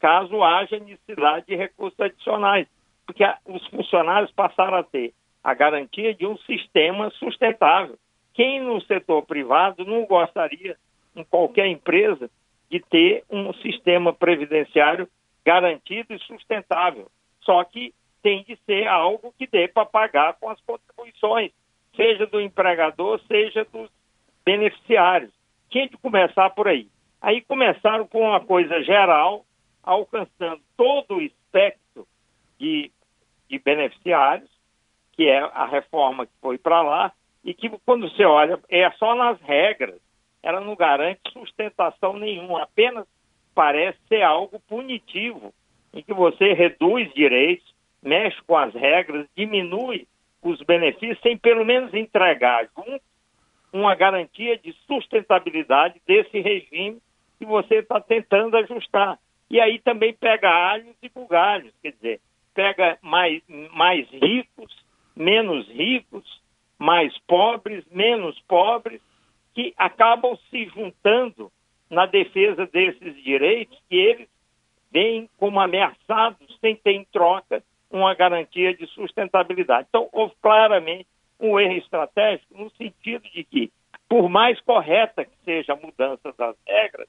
caso 0.01 0.43
haja 0.43 0.79
necessidade 0.79 1.47
de 1.47 1.57
recursos 1.57 1.99
adicionais, 2.01 2.67
porque 3.05 3.25
os 3.47 3.67
funcionários 3.67 4.31
passaram 4.33 4.79
a 4.79 4.83
ter 4.83 5.13
a 5.45 5.55
garantia 5.55 6.15
de 6.15 6.27
um 6.27 6.37
sistema 6.39 7.11
sustentável. 7.11 7.97
Quem 8.35 8.61
no 8.61 8.81
setor 8.83 9.23
privado 9.23 9.85
não 9.85 10.07
gostaria, 10.07 10.77
em 11.15 11.25
qualquer 11.25 11.67
empresa, 11.67 12.31
de 12.71 12.81
ter 12.81 13.25
um 13.31 13.53
sistema 13.55 14.13
previdenciário 14.13 15.09
garantido 15.45 16.15
e 16.15 16.19
sustentável? 16.21 17.11
Só 17.43 17.63
que 17.65 17.93
tem 18.23 18.45
de 18.45 18.57
ser 18.65 18.87
algo 18.87 19.35
que 19.37 19.47
dê 19.47 19.69
para 19.69 19.85
pagar 19.85 20.35
com 20.35 20.49
as 20.49 20.61
contribuições, 20.63 21.51
seja 21.95 22.27
do 22.27 22.41
empregador, 22.41 23.21
seja 23.27 23.65
dos 23.65 23.91
beneficiários. 24.45 25.33
Tinha 25.69 25.89
de 25.89 25.97
começar 25.99 26.51
por 26.51 26.69
aí. 26.69 26.89
Aí 27.21 27.41
começaram 27.43 28.07
com 28.07 28.21
uma 28.21 28.41
coisa 28.41 28.83
geral, 28.83 29.45
alcançando 29.83 30.61
todo 30.77 31.17
o 31.17 31.23
espectro 31.23 32.07
de, 32.59 32.91
de 33.49 33.59
beneficiários, 33.59 34.51
que 35.13 35.29
é 35.29 35.39
a 35.39 35.67
reforma 35.67 36.27
que 36.27 36.33
foi 36.41 36.59
para 36.59 36.83
lá, 36.83 37.13
e 37.45 37.53
que 37.55 37.69
quando 37.85 38.09
você 38.09 38.25
olha, 38.25 38.59
é 38.69 38.91
só 38.93 39.15
nas 39.15 39.41
regras, 39.43 40.01
ela 40.43 40.61
não 40.61 40.75
garante 40.75 41.21
sustentação 41.33 42.15
nenhuma, 42.15 42.63
apenas 42.63 43.07
parece 43.55 43.99
ser 44.09 44.23
algo 44.23 44.61
punitivo, 44.69 45.53
em 45.93 46.03
que 46.03 46.13
você 46.13 46.53
reduz 46.53 47.13
direitos, 47.15 47.75
mexe 48.03 48.41
com 48.43 48.57
as 48.57 48.75
regras, 48.75 49.27
diminui 49.37 50.07
os 50.43 50.61
benefícios, 50.63 51.21
sem 51.21 51.37
pelo 51.37 51.65
menos 51.65 51.95
entregar 51.95 52.67
junto 52.77 53.03
uma 53.73 53.95
garantia 53.95 54.59
de 54.59 54.73
sustentabilidade 54.87 56.01
desse 56.07 56.41
regime 56.41 56.99
que 57.39 57.47
você 57.47 57.77
está 57.77 58.01
tentando 58.01 58.57
ajustar. 58.57 59.19
E 59.49 59.61
aí 59.61 59.79
também 59.79 60.13
pega 60.13 60.49
alhos 60.49 60.95
e 61.03 61.09
bugalhos, 61.09 61.73
quer 61.83 61.93
dizer, 61.93 62.21
pega 62.55 62.99
mais, 63.03 63.43
mais 63.73 64.09
ricos, 64.11 64.75
menos 65.17 65.69
ricos, 65.69 66.42
mais 66.83 67.17
pobres, 67.29 67.85
menos 67.91 68.39
pobres, 68.49 69.01
que 69.55 69.73
acabam 69.77 70.37
se 70.51 70.67
juntando 70.67 71.51
na 71.89 72.07
defesa 72.07 72.67
desses 72.67 73.23
direitos 73.23 73.79
que 73.89 73.97
eles 73.97 74.29
veem 74.91 75.29
como 75.39 75.61
ameaçados 75.61 76.59
sem 76.61 76.75
ter 76.75 76.93
em 76.93 77.05
troca 77.05 77.63
uma 77.91 78.15
garantia 78.15 78.75
de 78.75 78.87
sustentabilidade. 78.89 79.87
Então, 79.89 80.09
houve 80.13 80.35
claramente 80.43 81.07
um 81.39 81.59
erro 81.61 81.75
estratégico 81.75 82.57
no 82.57 82.71
sentido 82.71 83.29
de 83.31 83.45
que, 83.45 83.71
por 84.09 84.29
mais 84.29 84.61
correta 84.63 85.25
que 85.25 85.37
seja 85.45 85.75
a 85.75 85.77
mudança 85.77 86.33
das 86.37 86.57
regras, 86.67 87.09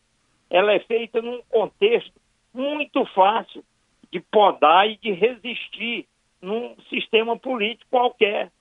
ela 0.49 0.73
é 0.73 0.79
feita 0.79 1.21
num 1.21 1.41
contexto 1.49 2.13
muito 2.53 3.05
fácil 3.07 3.63
de 4.11 4.19
podar 4.19 4.87
e 4.87 4.97
de 4.97 5.11
resistir 5.11 6.05
num 6.41 6.75
sistema 6.89 7.37
político 7.37 7.89
qualquer. 7.89 8.51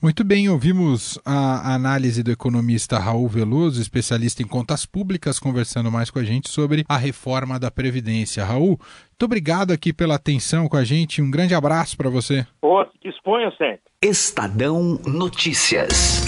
Muito 0.00 0.22
bem, 0.22 0.48
ouvimos 0.48 1.18
a 1.26 1.74
análise 1.74 2.22
do 2.22 2.30
economista 2.30 3.00
Raul 3.00 3.26
Veloso, 3.26 3.82
especialista 3.82 4.40
em 4.40 4.46
contas 4.46 4.86
públicas, 4.86 5.40
conversando 5.40 5.90
mais 5.90 6.08
com 6.08 6.20
a 6.20 6.24
gente 6.24 6.48
sobre 6.48 6.84
a 6.88 6.96
reforma 6.96 7.58
da 7.58 7.68
Previdência. 7.68 8.44
Raul, 8.44 8.78
muito 8.78 9.24
obrigado 9.24 9.72
aqui 9.72 9.92
pela 9.92 10.14
atenção 10.14 10.68
com 10.68 10.76
a 10.76 10.84
gente. 10.84 11.20
Um 11.20 11.28
grande 11.28 11.52
abraço 11.52 11.96
para 11.96 12.08
você. 12.08 12.46
Pô, 12.60 12.86
disponha 13.02 13.50
sempre. 13.58 13.80
Estadão 14.00 15.00
Notícias. 15.04 16.26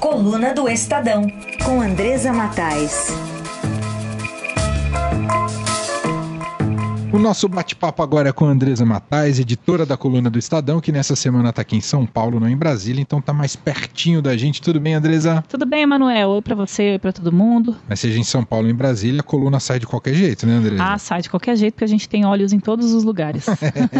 Coluna 0.00 0.52
do 0.52 0.68
Estadão, 0.68 1.22
com 1.64 1.80
Andresa 1.80 2.32
Matais. 2.32 3.12
O 7.14 7.18
nosso 7.20 7.48
bate-papo 7.48 8.02
agora 8.02 8.30
é 8.30 8.32
com 8.32 8.44
a 8.44 8.48
Andresa 8.48 8.84
Matais, 8.84 9.38
editora 9.38 9.86
da 9.86 9.96
coluna 9.96 10.28
do 10.28 10.36
Estadão, 10.36 10.80
que 10.80 10.90
nessa 10.90 11.14
semana 11.14 11.50
está 11.50 11.62
aqui 11.62 11.76
em 11.76 11.80
São 11.80 12.04
Paulo, 12.04 12.40
não 12.40 12.48
em 12.48 12.56
Brasília, 12.56 13.00
então 13.00 13.20
está 13.20 13.32
mais 13.32 13.54
pertinho 13.54 14.20
da 14.20 14.36
gente. 14.36 14.60
Tudo 14.60 14.80
bem, 14.80 14.94
Andresa? 14.94 15.44
Tudo 15.48 15.64
bem, 15.64 15.82
Emanuel. 15.82 16.30
Oi 16.30 16.42
para 16.42 16.56
você, 16.56 16.90
oi 16.90 16.98
para 16.98 17.12
todo 17.12 17.30
mundo. 17.30 17.76
Mas 17.88 18.00
seja 18.00 18.18
em 18.18 18.24
São 18.24 18.42
Paulo 18.42 18.66
ou 18.66 18.72
em 18.72 18.74
Brasília, 18.74 19.20
a 19.20 19.22
coluna 19.22 19.60
sai 19.60 19.78
de 19.78 19.86
qualquer 19.86 20.12
jeito, 20.12 20.44
né, 20.44 20.54
Andresa? 20.54 20.82
Ah, 20.82 20.98
sai 20.98 21.22
de 21.22 21.30
qualquer 21.30 21.54
jeito, 21.54 21.74
porque 21.74 21.84
a 21.84 21.88
gente 21.88 22.08
tem 22.08 22.24
olhos 22.24 22.52
em 22.52 22.58
todos 22.58 22.92
os 22.92 23.04
lugares. 23.04 23.46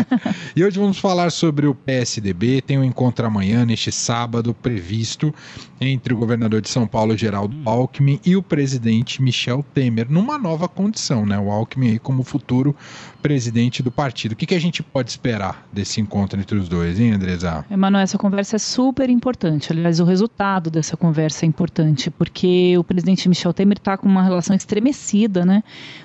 e 0.56 0.64
hoje 0.64 0.80
vamos 0.80 0.98
falar 0.98 1.30
sobre 1.30 1.68
o 1.68 1.74
PSDB. 1.74 2.62
Tem 2.62 2.76
um 2.78 2.84
encontro 2.84 3.24
amanhã, 3.24 3.64
neste 3.64 3.92
sábado, 3.92 4.52
previsto 4.52 5.32
entre 5.80 6.12
o 6.12 6.16
governador 6.16 6.60
de 6.60 6.68
São 6.68 6.84
Paulo, 6.84 7.16
Geraldo 7.16 7.56
Alckmin, 7.64 8.18
e 8.26 8.34
o 8.34 8.42
presidente 8.42 9.22
Michel 9.22 9.64
Temer, 9.72 10.10
numa 10.10 10.36
nova 10.36 10.66
condição, 10.66 11.24
né? 11.24 11.38
O 11.38 11.48
Alckmin 11.52 11.90
aí 11.90 11.98
como 12.00 12.24
futuro 12.24 12.74
presidente 13.22 13.82
do 13.82 13.90
partido. 13.90 14.32
O 14.32 14.36
que, 14.36 14.46
que 14.46 14.54
a 14.54 14.60
gente 14.60 14.82
pode 14.82 15.10
esperar 15.10 15.66
desse 15.72 16.00
encontro 16.00 16.38
entre 16.38 16.56
os 16.56 16.68
dois, 16.68 17.00
hein, 17.00 17.12
Andresa? 17.12 17.64
Emanuel, 17.70 18.02
essa 18.02 18.18
conversa 18.18 18.56
é 18.56 18.58
super 18.58 19.08
importante. 19.08 19.72
Aliás, 19.72 20.00
o 20.00 20.04
resultado 20.04 20.70
dessa 20.70 20.96
conversa 20.96 21.44
é 21.44 21.48
importante, 21.48 22.10
porque 22.10 22.76
o 22.78 22.84
presidente 22.84 23.28
Michel 23.28 23.52
Temer 23.52 23.78
está 23.78 23.96
com 23.96 24.06
uma 24.06 24.22
relação 24.22 24.54
estremecida 24.54 25.44
né, 25.44 25.62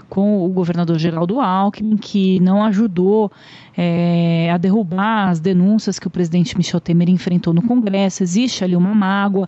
com 0.10 0.46
o 0.46 0.50
governador 0.50 0.98
Geraldo 0.98 1.40
Alckmin, 1.40 1.98
que 1.98 2.40
não 2.40 2.64
ajudou 2.64 3.32
é, 3.78 4.50
a 4.52 4.58
derrubar 4.58 5.30
as 5.30 5.40
denúncias 5.40 6.00
que 6.00 6.08
o 6.08 6.10
presidente 6.10 6.58
Michel 6.58 6.80
Temer 6.80 7.10
enfrentou 7.10 7.54
no 7.54 7.62
Congresso. 7.62 8.24
Existe 8.24 8.64
ali 8.64 8.76
uma 8.76 8.94
mágoa 8.94 9.48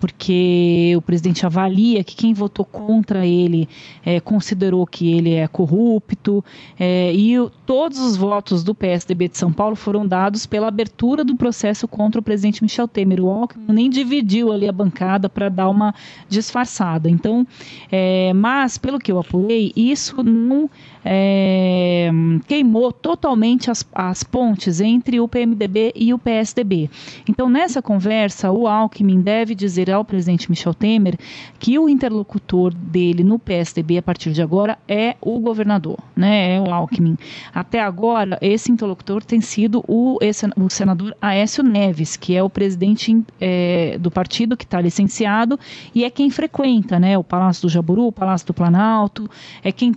porque 0.00 0.94
o 0.96 1.02
presidente 1.02 1.44
avalia 1.44 2.04
que 2.04 2.14
quem 2.14 2.32
votou 2.32 2.64
contra 2.64 3.26
ele 3.26 3.68
é, 4.04 4.20
considerou 4.20 4.86
que 4.86 5.12
ele 5.12 5.34
é 5.34 5.46
corrupto 5.48 6.44
é, 6.78 7.12
e 7.12 7.38
o, 7.38 7.50
todos 7.66 7.98
os 7.98 8.16
votos 8.16 8.62
do 8.62 8.74
PSDB 8.74 9.28
de 9.28 9.38
São 9.38 9.52
Paulo 9.52 9.74
foram 9.76 10.06
dados 10.06 10.46
pela 10.46 10.68
abertura 10.68 11.24
do 11.24 11.36
processo 11.36 11.88
contra 11.88 12.20
o 12.20 12.24
presidente 12.24 12.62
Michel 12.62 12.88
Temer. 12.88 13.20
O 13.20 13.28
Alckmin 13.28 13.74
nem 13.74 13.90
dividiu 13.90 14.52
ali 14.52 14.68
a 14.68 14.72
bancada 14.72 15.28
para 15.28 15.48
dar 15.48 15.68
uma 15.68 15.94
disfarçada. 16.28 17.10
Então, 17.10 17.46
é, 17.90 18.32
mas 18.34 18.78
pelo 18.78 18.98
que 18.98 19.10
eu 19.10 19.18
apurei, 19.18 19.72
isso 19.74 20.22
não 20.22 20.70
é, 21.10 22.10
queimou 22.46 22.92
totalmente 22.92 23.70
as, 23.70 23.82
as 23.94 24.22
pontes 24.22 24.78
entre 24.78 25.18
o 25.18 25.26
PMDB 25.26 25.92
e 25.96 26.12
o 26.12 26.18
PSDB. 26.18 26.90
Então, 27.26 27.48
nessa 27.48 27.80
conversa, 27.80 28.52
o 28.52 28.68
Alckmin 28.68 29.22
deve 29.22 29.54
dizer 29.54 29.90
ao 29.90 30.04
presidente 30.04 30.50
Michel 30.50 30.74
Temer 30.74 31.18
que 31.58 31.78
o 31.78 31.88
interlocutor 31.88 32.74
dele 32.74 33.24
no 33.24 33.38
PSDB 33.38 33.96
a 33.96 34.02
partir 34.02 34.32
de 34.32 34.42
agora 34.42 34.78
é 34.86 35.16
o 35.22 35.40
governador, 35.40 35.96
né? 36.14 36.56
É 36.56 36.60
o 36.60 36.70
Alckmin. 36.70 37.16
Até 37.54 37.80
agora, 37.80 38.36
esse 38.42 38.70
interlocutor 38.70 39.24
tem 39.24 39.40
sido 39.40 39.82
o, 39.88 40.18
esse, 40.20 40.46
o 40.58 40.68
senador 40.68 41.16
Aécio 41.22 41.64
Neves, 41.64 42.18
que 42.18 42.36
é 42.36 42.42
o 42.42 42.50
presidente 42.50 43.24
é, 43.40 43.96
do 43.98 44.10
partido 44.10 44.58
que 44.58 44.64
está 44.64 44.78
licenciado 44.78 45.58
e 45.94 46.04
é 46.04 46.10
quem 46.10 46.28
frequenta, 46.28 46.98
né? 46.98 47.16
O 47.16 47.24
Palácio 47.24 47.62
do 47.62 47.68
Jaburu, 47.70 48.08
o 48.08 48.12
Palácio 48.12 48.46
do 48.46 48.52
Planalto, 48.52 49.28
é 49.64 49.72
quem 49.72 49.94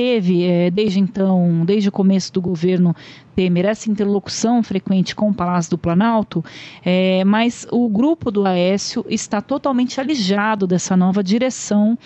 manteve 0.00 0.44
é, 0.44 0.70
desde 0.70 0.98
então, 0.98 1.62
desde 1.64 1.88
o 1.88 1.92
começo 1.92 2.32
do 2.32 2.40
governo 2.40 2.96
Temer, 3.36 3.66
essa 3.66 3.90
interlocução 3.90 4.62
frequente 4.62 5.14
com 5.14 5.28
o 5.28 5.34
Palácio 5.34 5.70
do 5.70 5.78
Planalto, 5.78 6.42
é, 6.84 7.22
mas 7.24 7.66
o 7.70 7.88
grupo 7.88 8.30
do 8.30 8.46
Aécio 8.46 9.04
está 9.08 9.40
totalmente 9.40 10.00
alijado 10.00 10.66
dessa 10.66 10.96
nova 10.96 11.22
direção 11.22 11.98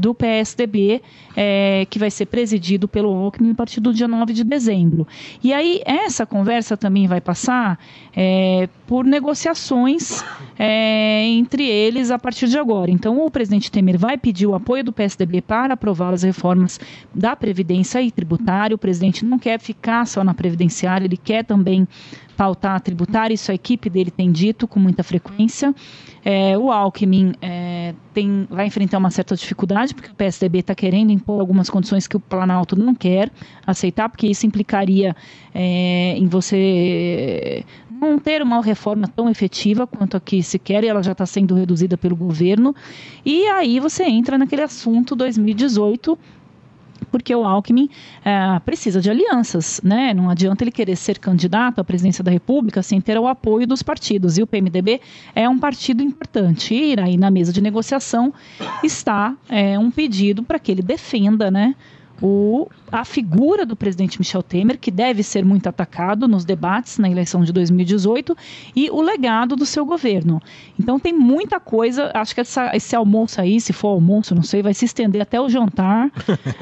do 0.00 0.14
PSDB, 0.14 1.02
é, 1.36 1.86
que 1.90 1.98
vai 1.98 2.10
ser 2.10 2.26
presidido 2.26 2.88
pelo 2.88 3.10
Alckmin 3.10 3.50
a 3.50 3.54
partir 3.54 3.80
do 3.80 3.92
dia 3.92 4.08
9 4.08 4.32
de 4.32 4.42
dezembro. 4.42 5.06
E 5.44 5.52
aí, 5.52 5.82
essa 5.84 6.24
conversa 6.24 6.76
também 6.76 7.06
vai 7.06 7.20
passar 7.20 7.78
é, 8.16 8.66
por 8.86 9.04
negociações 9.04 10.24
é, 10.58 11.26
entre 11.26 11.68
eles 11.68 12.10
a 12.10 12.18
partir 12.18 12.48
de 12.48 12.58
agora. 12.58 12.90
Então, 12.90 13.24
o 13.24 13.30
presidente 13.30 13.70
Temer 13.70 13.98
vai 13.98 14.16
pedir 14.16 14.46
o 14.46 14.54
apoio 14.54 14.82
do 14.82 14.92
PSDB 14.92 15.42
para 15.42 15.74
aprovar 15.74 16.14
as 16.14 16.22
reformas 16.22 16.80
da 17.14 17.36
Previdência 17.36 18.00
e 18.00 18.10
tributária. 18.10 18.74
O 18.74 18.78
presidente 18.78 19.24
não 19.24 19.38
quer 19.38 19.60
ficar 19.60 20.06
só 20.06 20.24
na 20.24 20.32
Previdenciária, 20.32 21.04
ele 21.04 21.18
quer 21.18 21.44
também 21.44 21.86
pautar 22.40 22.74
a 22.74 22.80
tributária, 22.80 23.34
isso 23.34 23.50
a 23.50 23.54
equipe 23.54 23.90
dele 23.90 24.10
tem 24.10 24.32
dito 24.32 24.66
com 24.66 24.80
muita 24.80 25.02
frequência. 25.02 25.74
É, 26.24 26.56
o 26.56 26.72
Alckmin 26.72 27.34
é, 27.42 27.94
tem, 28.14 28.48
vai 28.48 28.66
enfrentar 28.66 28.96
uma 28.96 29.10
certa 29.10 29.36
dificuldade, 29.36 29.94
porque 29.94 30.10
o 30.10 30.14
PSDB 30.14 30.60
está 30.60 30.74
querendo 30.74 31.12
impor 31.12 31.38
algumas 31.38 31.68
condições 31.68 32.08
que 32.08 32.16
o 32.16 32.20
Planalto 32.20 32.74
não 32.76 32.94
quer 32.94 33.30
aceitar, 33.66 34.08
porque 34.08 34.26
isso 34.26 34.46
implicaria 34.46 35.14
é, 35.54 36.14
em 36.16 36.26
você 36.28 37.62
não 37.90 38.18
ter 38.18 38.40
uma 38.40 38.62
reforma 38.62 39.06
tão 39.06 39.28
efetiva 39.28 39.86
quanto 39.86 40.16
a 40.16 40.20
que 40.20 40.42
se 40.42 40.58
quer, 40.58 40.82
e 40.82 40.88
ela 40.88 41.02
já 41.02 41.12
está 41.12 41.26
sendo 41.26 41.54
reduzida 41.54 41.98
pelo 41.98 42.16
governo. 42.16 42.74
E 43.22 43.44
aí 43.48 43.78
você 43.78 44.04
entra 44.04 44.38
naquele 44.38 44.62
assunto 44.62 45.14
2018 45.14 46.18
porque 47.10 47.34
o 47.34 47.44
Alckmin 47.44 47.88
é, 48.24 48.58
precisa 48.60 49.00
de 49.00 49.10
alianças, 49.10 49.80
né? 49.82 50.14
Não 50.14 50.30
adianta 50.30 50.64
ele 50.64 50.70
querer 50.70 50.96
ser 50.96 51.18
candidato 51.18 51.80
à 51.80 51.84
presidência 51.84 52.22
da 52.22 52.30
República 52.30 52.82
sem 52.82 53.00
ter 53.00 53.18
o 53.18 53.26
apoio 53.26 53.66
dos 53.66 53.82
partidos. 53.82 54.38
E 54.38 54.42
o 54.42 54.46
PMDB 54.46 55.00
é 55.34 55.48
um 55.48 55.58
partido 55.58 56.02
importante. 56.02 56.74
E 56.74 56.98
aí 56.98 57.16
na 57.16 57.30
mesa 57.30 57.52
de 57.52 57.60
negociação 57.60 58.32
está 58.82 59.34
é, 59.48 59.78
um 59.78 59.90
pedido 59.90 60.42
para 60.42 60.58
que 60.58 60.70
ele 60.72 60.82
defenda, 60.82 61.50
né? 61.50 61.74
O, 62.22 62.68
a 62.90 63.04
figura 63.04 63.64
do 63.64 63.74
presidente 63.74 64.18
Michel 64.18 64.42
Temer, 64.42 64.78
que 64.78 64.90
deve 64.90 65.22
ser 65.22 65.44
muito 65.44 65.68
atacado 65.68 66.28
nos 66.28 66.44
debates 66.44 66.98
na 66.98 67.10
eleição 67.10 67.42
de 67.42 67.52
2018, 67.52 68.36
e 68.74 68.90
o 68.90 69.00
legado 69.00 69.56
do 69.56 69.64
seu 69.64 69.84
governo. 69.84 70.40
Então 70.78 70.98
tem 70.98 71.12
muita 71.12 71.58
coisa, 71.58 72.10
acho 72.14 72.34
que 72.34 72.40
essa, 72.40 72.74
esse 72.74 72.94
almoço 72.94 73.40
aí, 73.40 73.60
se 73.60 73.72
for 73.72 73.88
almoço, 73.88 74.34
não 74.34 74.42
sei, 74.42 74.62
vai 74.62 74.74
se 74.74 74.84
estender 74.84 75.22
até 75.22 75.40
o 75.40 75.48
jantar, 75.48 76.10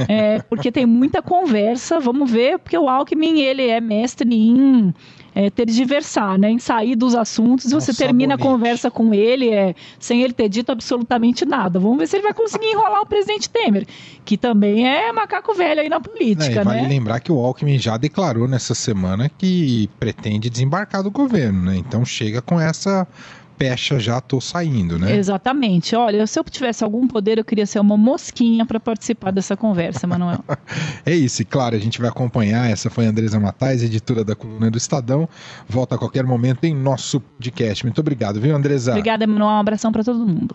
é, 0.08 0.40
porque 0.42 0.70
tem 0.70 0.86
muita 0.86 1.20
conversa, 1.20 1.98
vamos 1.98 2.30
ver, 2.30 2.58
porque 2.58 2.76
o 2.78 2.88
Alckmin, 2.88 3.40
ele 3.40 3.66
é 3.66 3.80
mestre 3.80 4.28
em 4.32 4.94
é, 5.34 5.50
tergiversar, 5.50 6.38
né, 6.38 6.50
em 6.50 6.58
sair 6.58 6.96
dos 6.96 7.14
assuntos, 7.14 7.70
e 7.70 7.74
você 7.74 7.92
termina 7.94 8.34
a 8.34 8.38
conversa 8.38 8.90
com 8.90 9.14
ele 9.14 9.50
é, 9.50 9.74
sem 9.98 10.22
ele 10.22 10.32
ter 10.32 10.48
dito 10.48 10.72
absolutamente 10.72 11.44
nada. 11.44 11.78
Vamos 11.78 11.98
ver 11.98 12.06
se 12.06 12.16
ele 12.16 12.24
vai 12.24 12.34
conseguir 12.34 12.66
enrolar 12.66 13.02
o 13.02 13.06
presidente 13.06 13.48
Temer, 13.48 13.86
que 14.24 14.36
também 14.36 14.88
é 14.88 15.12
macaco 15.12 15.54
velho 15.54 15.80
aí 15.80 15.88
na 15.88 16.00
política. 16.00 16.60
É, 16.60 16.64
vale 16.64 16.82
né? 16.82 16.88
lembrar 16.88 17.20
que 17.20 17.32
o 17.32 17.38
Alckmin 17.38 17.78
já 17.78 17.96
declarou 17.96 18.48
nessa 18.48 18.74
semana 18.74 19.28
que 19.28 19.88
pretende 19.98 20.50
desembarcar 20.50 21.02
do 21.02 21.10
governo, 21.10 21.62
né? 21.66 21.76
Então 21.76 22.04
chega 22.04 22.42
com 22.42 22.60
essa 22.60 23.06
pecha 23.58 23.98
já 23.98 24.20
tô 24.20 24.40
saindo, 24.40 24.98
né? 24.98 25.16
Exatamente. 25.16 25.96
Olha, 25.96 26.26
se 26.26 26.38
eu 26.38 26.44
tivesse 26.44 26.84
algum 26.84 27.08
poder, 27.08 27.38
eu 27.38 27.44
queria 27.44 27.66
ser 27.66 27.80
uma 27.80 27.96
mosquinha 27.96 28.64
para 28.64 28.78
participar 28.78 29.32
dessa 29.32 29.56
conversa, 29.56 30.06
Manuel. 30.06 30.44
é 31.04 31.14
isso, 31.14 31.42
e 31.42 31.44
claro, 31.44 31.74
a 31.74 31.78
gente 31.78 32.00
vai 32.00 32.08
acompanhar. 32.08 32.70
Essa 32.70 32.88
foi 32.88 33.06
a 33.06 33.08
Andresa 33.10 33.40
Matais, 33.40 33.82
editora 33.82 34.24
da 34.24 34.36
coluna 34.36 34.70
do 34.70 34.78
Estadão. 34.78 35.28
Volta 35.68 35.96
a 35.96 35.98
qualquer 35.98 36.24
momento 36.24 36.64
em 36.64 36.74
nosso 36.74 37.20
podcast. 37.20 37.84
Muito 37.84 38.00
obrigado, 38.00 38.40
viu, 38.40 38.54
Andresa? 38.54 38.92
Obrigada, 38.92 39.26
Manuel. 39.26 39.50
Um 39.50 39.58
abração 39.58 39.90
para 39.90 40.04
todo 40.04 40.24
mundo. 40.24 40.54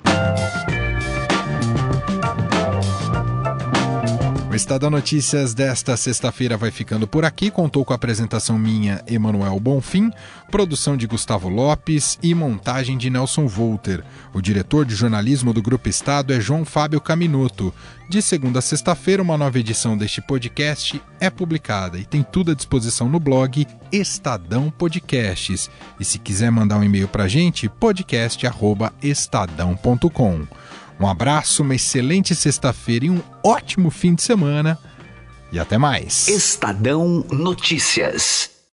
O 4.54 4.56
Estadão 4.56 4.90
Notícias 4.92 5.56
desta 5.56 5.98
sexta-feira 5.98 6.56
vai 6.56 6.70
ficando 6.70 7.08
por 7.08 7.26
aqui. 7.26 7.50
Contou 7.50 7.84
com 7.84 7.92
a 7.92 7.96
apresentação 7.96 8.56
minha, 8.56 9.04
Emanuel 9.08 9.60
Bonfim, 9.60 10.12
produção 10.52 10.96
de 10.96 11.08
Gustavo 11.08 11.50
Lopes 11.50 12.20
e 12.22 12.36
montagem 12.36 12.96
de 12.96 13.10
Nelson 13.10 13.48
Volter. 13.48 14.04
O 14.32 14.40
diretor 14.40 14.86
de 14.86 14.94
jornalismo 14.94 15.54
do 15.54 15.62
Grupo 15.64 15.90
Estado 15.90 16.32
é 16.32 16.40
João 16.40 16.64
Fábio 16.66 17.02
Caminoto. 17.02 17.74
De 18.08 18.22
segunda 18.22 18.60
a 18.60 18.62
sexta-feira, 18.62 19.24
uma 19.24 19.40
nova 19.40 19.58
edição 19.58 19.98
deste 19.98 20.22
podcast 20.22 21.02
é 21.20 21.32
publicada 21.32 21.98
e 21.98 22.06
tem 22.06 22.22
tudo 22.22 22.52
à 22.52 22.54
disposição 22.54 23.10
no 23.10 23.20
blog 23.20 23.66
Estadão 23.92 24.70
Podcasts. 24.70 25.68
E 26.00 26.06
se 26.06 26.20
quiser 26.20 26.52
mandar 26.52 26.78
um 26.78 26.84
e-mail 26.84 27.08
para 27.08 27.24
a 27.24 27.28
gente, 27.28 27.68
podcast.estadão.com. 27.68 30.46
Um 31.04 31.08
abraço, 31.10 31.64
uma 31.64 31.76
excelente 31.76 32.34
sexta-feira 32.34 33.08
e 33.08 33.10
um 33.10 33.22
ótimo 33.46 33.90
fim 33.90 34.16
de 34.16 34.24
semana. 34.24 34.80
E 35.52 35.60
até 35.60 35.78
mais. 35.78 36.30
Estadão 36.30 37.26
Notícias. 37.30 38.53